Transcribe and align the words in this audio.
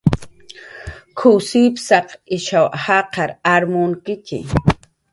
"K""uw 1.17 1.37
sipsaq 1.49 2.07
ishaw 2.37 2.67
jaqar 2.83 3.31
ar 3.53 3.63
munkitxi" 3.71 4.39